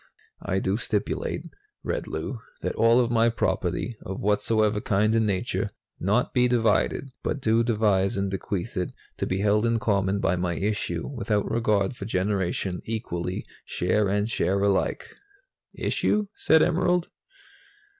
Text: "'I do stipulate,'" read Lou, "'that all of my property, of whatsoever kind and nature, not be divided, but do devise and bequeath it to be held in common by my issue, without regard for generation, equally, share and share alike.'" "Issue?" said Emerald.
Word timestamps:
"'I 0.41 0.59
do 0.61 0.77
stipulate,'" 0.77 1.47
read 1.83 2.07
Lou, 2.07 2.39
"'that 2.63 2.73
all 2.73 2.99
of 2.99 3.11
my 3.11 3.29
property, 3.29 3.97
of 4.01 4.19
whatsoever 4.19 4.81
kind 4.81 5.13
and 5.13 5.27
nature, 5.27 5.69
not 5.99 6.33
be 6.33 6.47
divided, 6.47 7.11
but 7.21 7.39
do 7.39 7.63
devise 7.63 8.17
and 8.17 8.31
bequeath 8.31 8.75
it 8.75 8.93
to 9.17 9.27
be 9.27 9.41
held 9.41 9.63
in 9.63 9.77
common 9.77 10.17
by 10.19 10.35
my 10.35 10.55
issue, 10.55 11.05
without 11.05 11.47
regard 11.51 11.95
for 11.95 12.05
generation, 12.05 12.81
equally, 12.85 13.45
share 13.63 14.09
and 14.09 14.27
share 14.31 14.59
alike.'" 14.61 15.15
"Issue?" 15.75 16.25
said 16.33 16.63
Emerald. 16.63 17.09